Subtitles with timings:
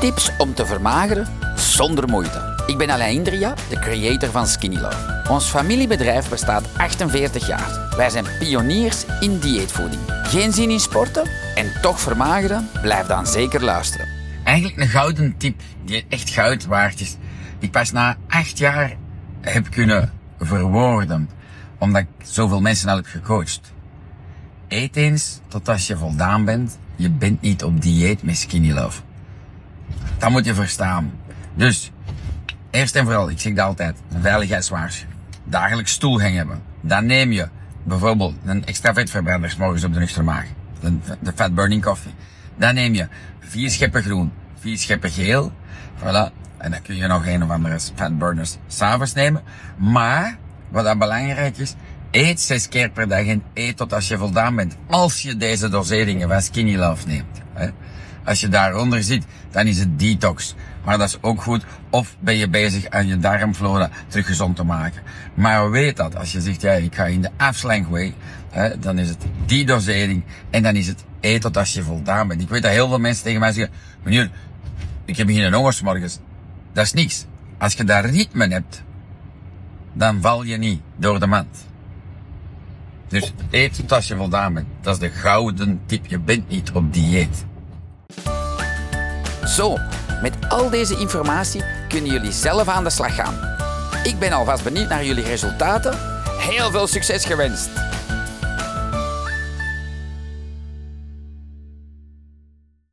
[0.00, 1.26] Tips om te vermageren
[1.56, 2.64] zonder moeite.
[2.66, 5.24] Ik ben Alain Indria, de creator van Skinny Love.
[5.28, 7.94] Ons familiebedrijf bestaat 48 jaar.
[7.96, 10.00] Wij zijn pioniers in dieetvoeding.
[10.22, 12.68] Geen zin in sporten en toch vermageren?
[12.82, 14.08] Blijf dan zeker luisteren.
[14.44, 17.16] Eigenlijk een gouden tip die echt goud waard is.
[17.58, 18.96] Die pas na 8 jaar
[19.40, 21.30] heb kunnen verwoorden.
[21.78, 23.72] Omdat ik zoveel mensen al heb gecoacht.
[24.68, 26.78] Eet eens tot als je voldaan bent.
[26.96, 29.00] Je bent niet op dieet met Skinny Love.
[30.20, 31.12] Dat moet je verstaan.
[31.54, 31.90] Dus,
[32.70, 35.18] eerst en vooral, ik zeg dat altijd, veiligheidswaarschuwing.
[35.44, 36.62] Dagelijks stoelgang hebben.
[36.80, 37.48] Dan neem je
[37.82, 40.46] bijvoorbeeld een extra vetverbrander morgens op de nuchtere maag.
[40.80, 42.12] De, de fat burning coffee.
[42.56, 43.08] Dan neem je
[43.40, 45.52] vier scheppen groen, vier scheppen geel.
[45.98, 46.32] Voilà.
[46.58, 49.42] En dan kun je nog een of andere fat burners s'avonds nemen.
[49.76, 51.74] Maar, wat dan belangrijk is,
[52.10, 54.76] eet zes keer per dag en eet tot als je voldaan bent.
[54.86, 57.40] Als je deze doseringen van Skinny Love neemt.
[57.52, 57.68] Hè.
[58.30, 60.54] Als je daaronder zit, dan is het detox.
[60.84, 61.64] Maar dat is ook goed.
[61.90, 65.02] Of ben je bezig aan je darmflora terug gezond te maken.
[65.34, 68.14] Maar weet dat, als je zegt, ja, ik ga in de afslankway,
[68.50, 70.22] hè, dan is het die dosering.
[70.50, 72.40] En dan is het eet tot als je voldaan bent.
[72.40, 74.30] Ik weet dat heel veel mensen tegen mij zeggen, meneer,
[75.04, 76.18] ik heb geen hongers morgens.
[76.72, 77.26] Dat is niks.
[77.58, 78.82] Als je daar ritme hebt,
[79.92, 81.66] dan val je niet door de mand.
[83.08, 84.66] Dus eet tot als je voldaan bent.
[84.80, 86.06] Dat is de gouden tip.
[86.06, 87.48] Je bent niet op dieet.
[89.50, 89.78] Zo,
[90.22, 93.38] met al deze informatie kunnen jullie zelf aan de slag gaan.
[94.04, 95.98] Ik ben alvast benieuwd naar jullie resultaten.
[96.38, 97.89] Heel veel succes gewenst!